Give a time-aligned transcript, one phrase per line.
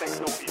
[0.00, 0.49] 100% tecno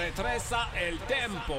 [0.00, 1.56] retrasa el tiempo.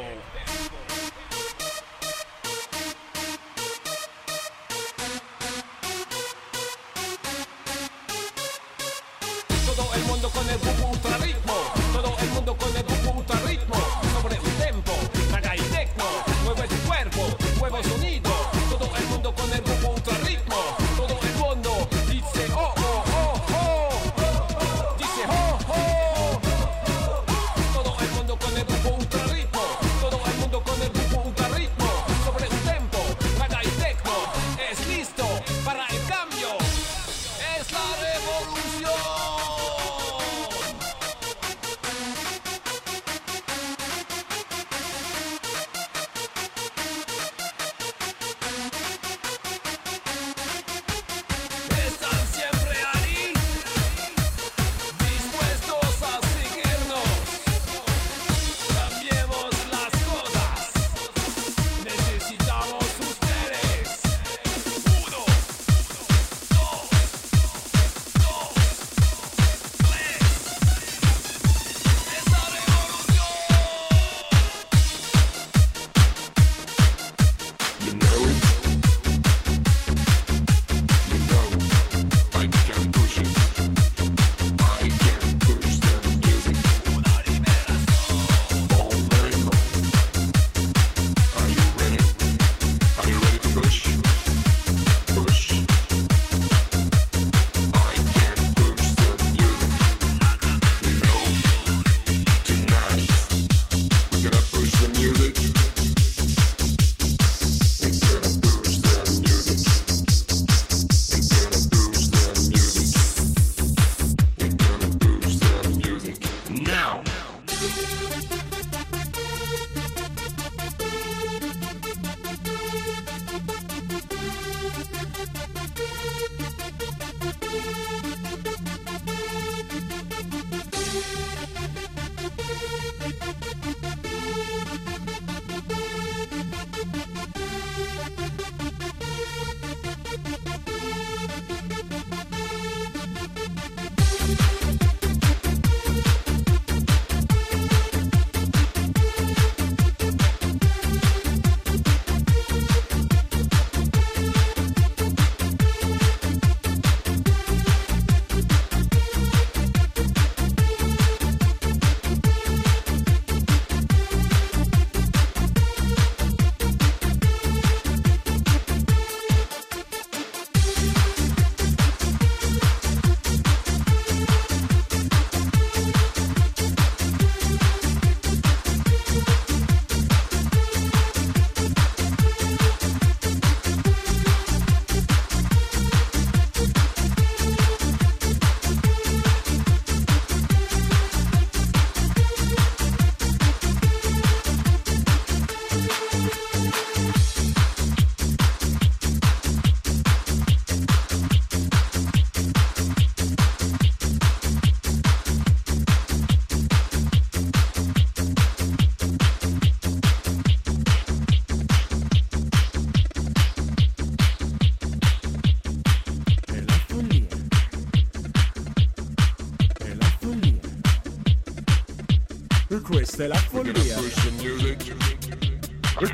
[223.02, 223.98] Questa è la follia.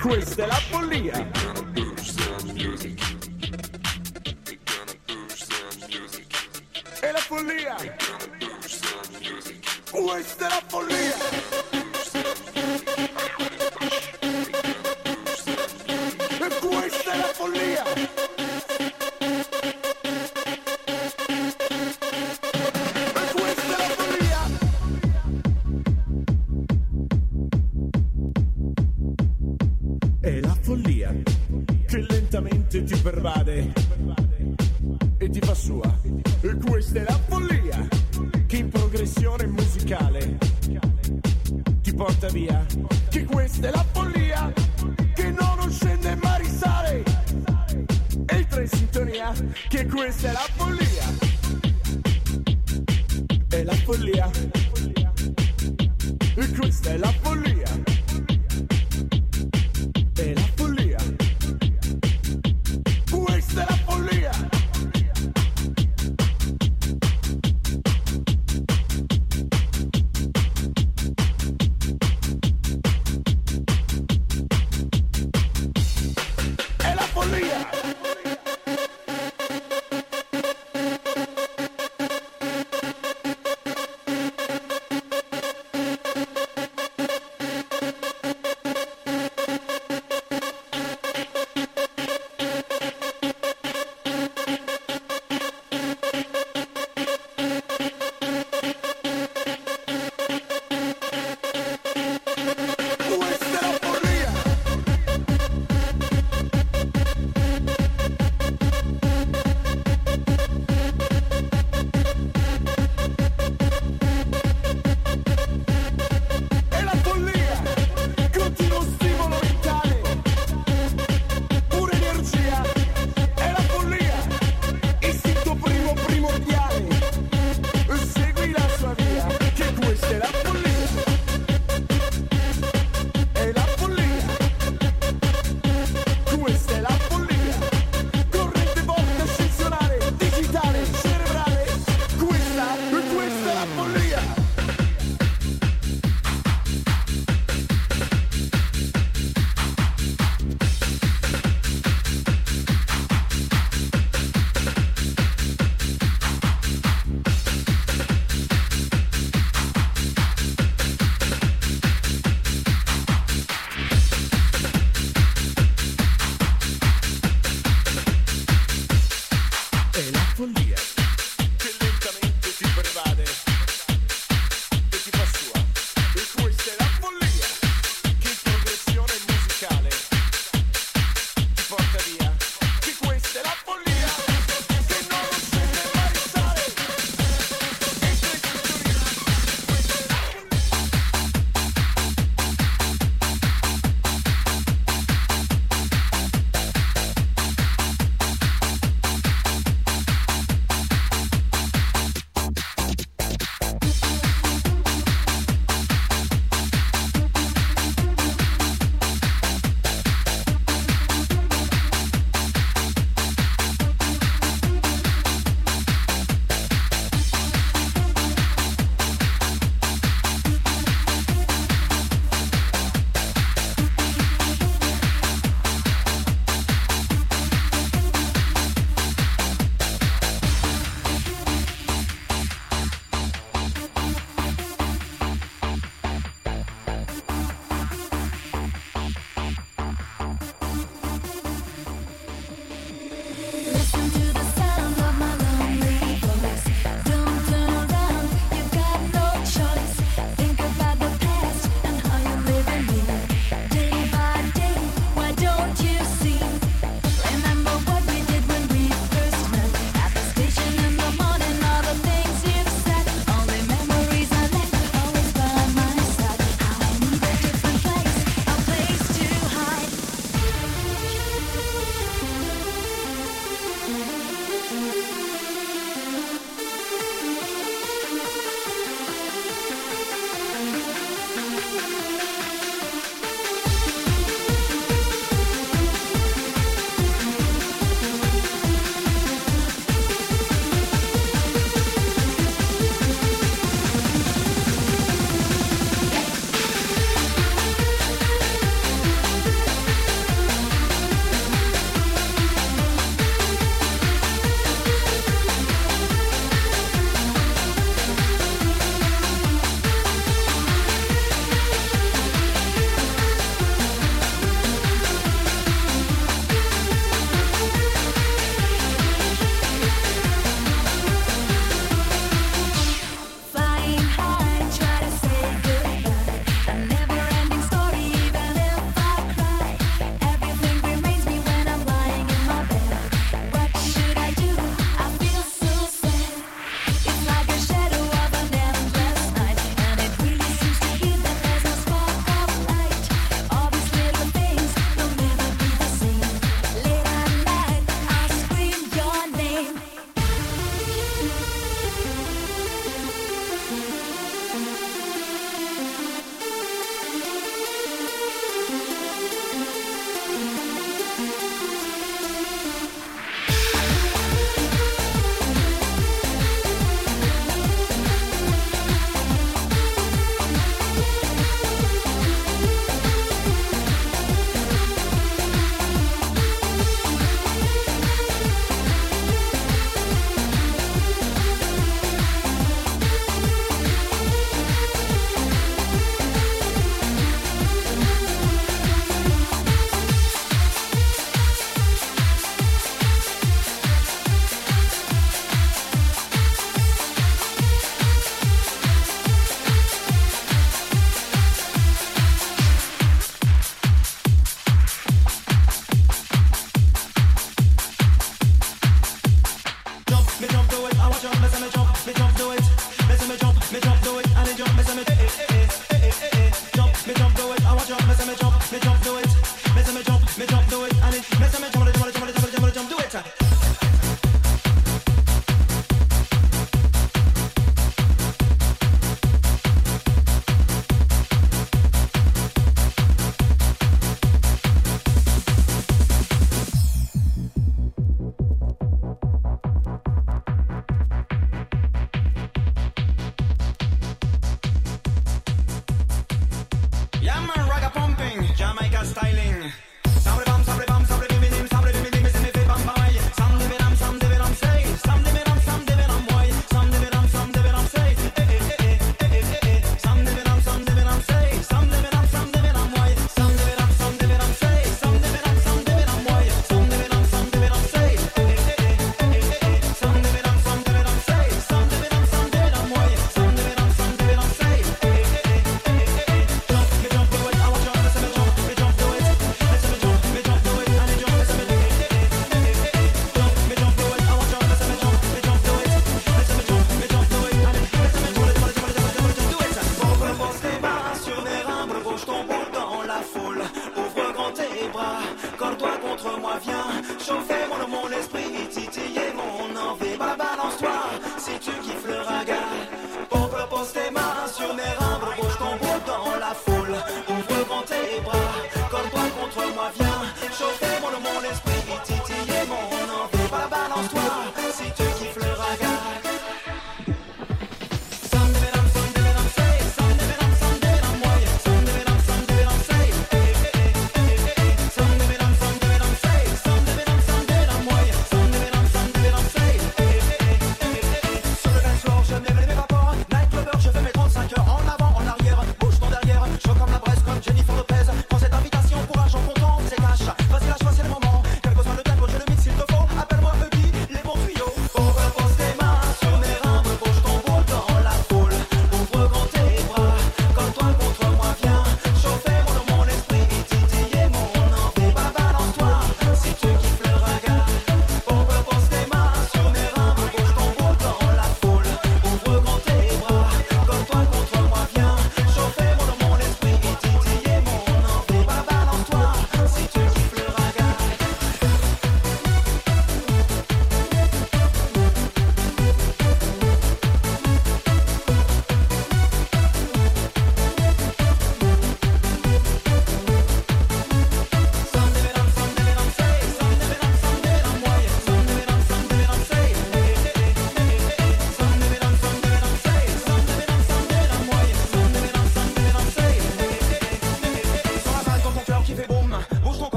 [0.00, 1.95] Questa è la follia.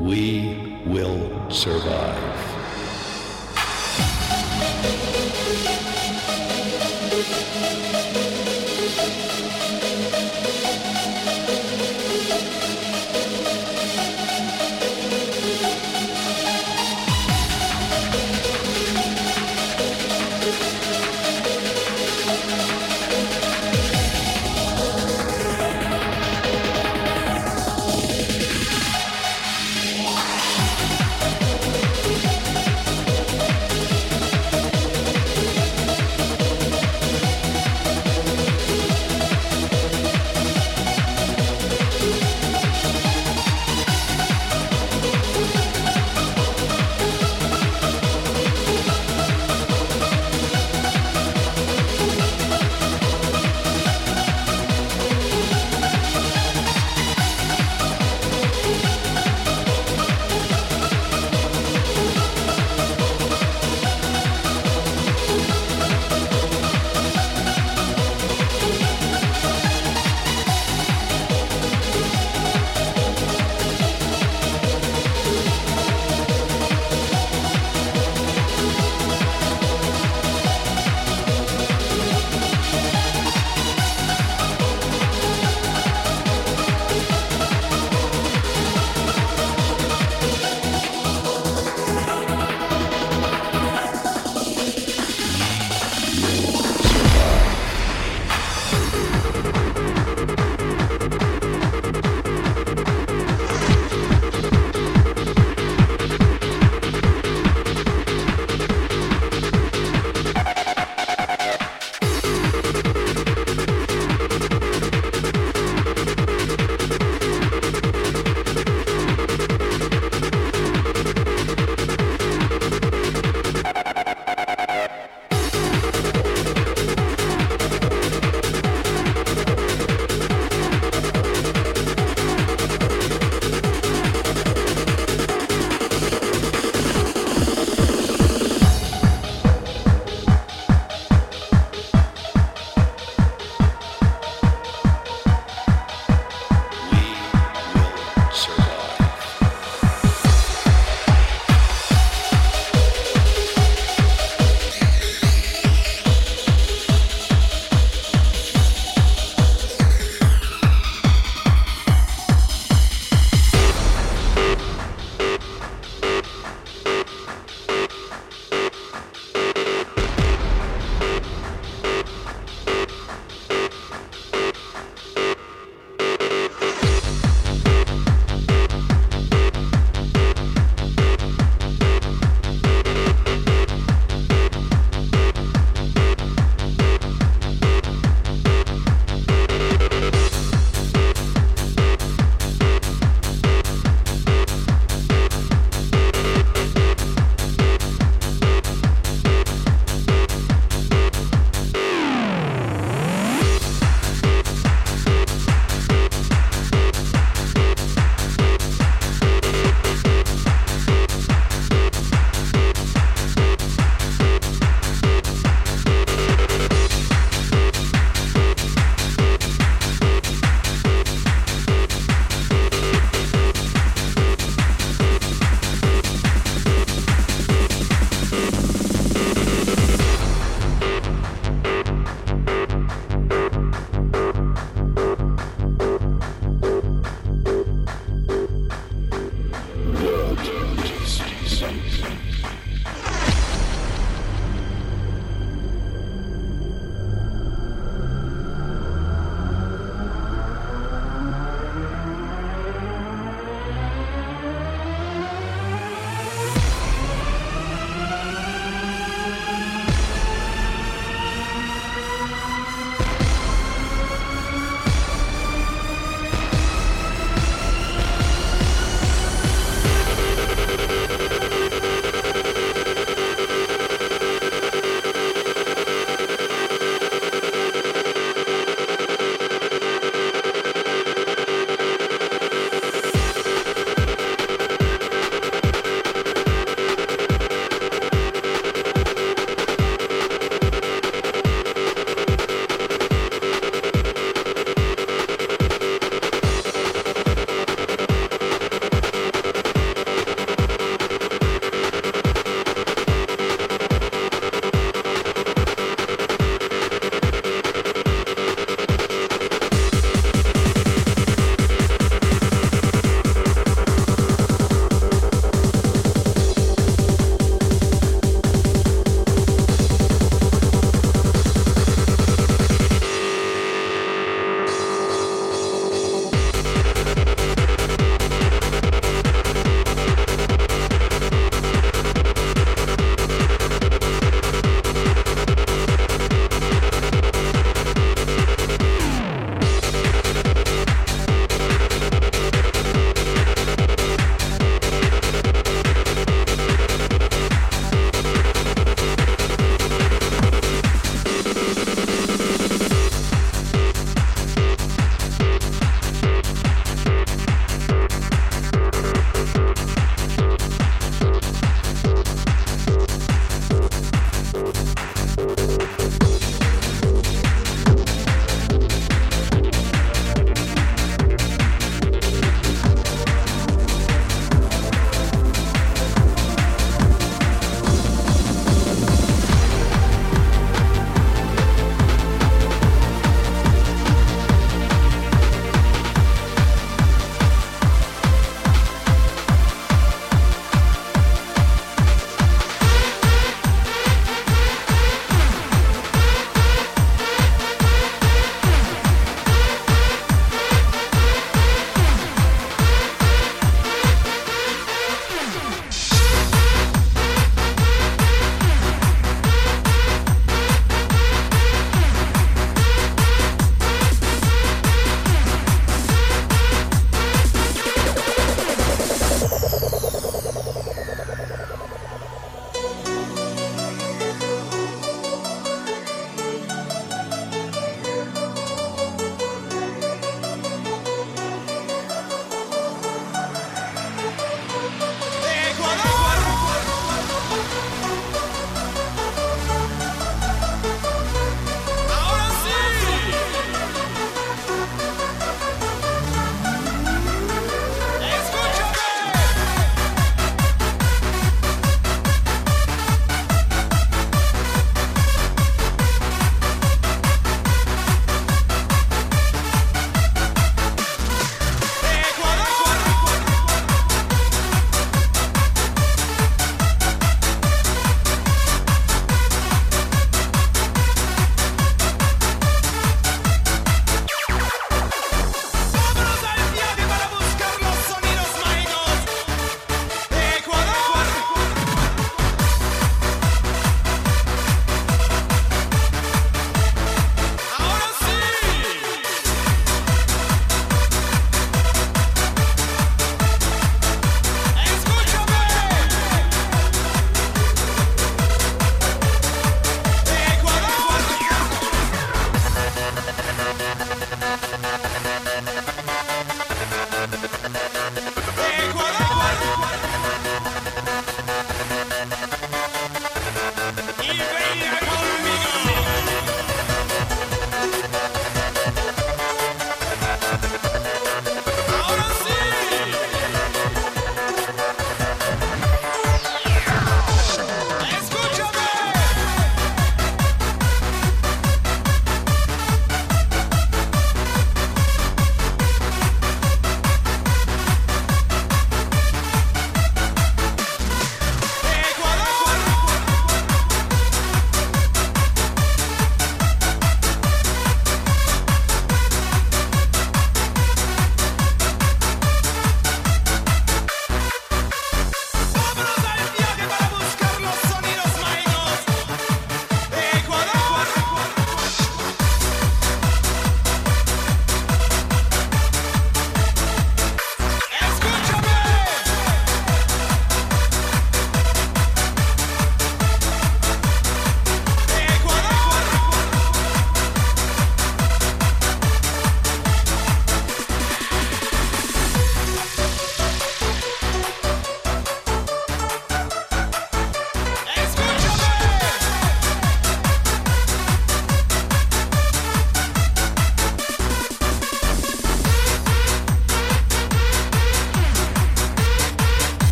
[0.00, 2.57] We will survive.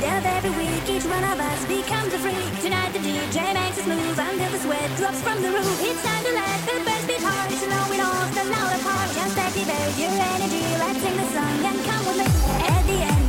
[0.00, 0.88] death every week.
[0.88, 2.52] Each one of us becomes a freak.
[2.60, 5.76] Tonight the DJ makes us move until the sweat drops from the roof.
[5.84, 7.50] It's time to let the bass beat hard.
[7.52, 9.08] So now we all stand out apart.
[9.14, 10.64] Just activate your energy.
[10.80, 12.28] Let's sing the song and come with me.
[12.66, 13.19] At the end.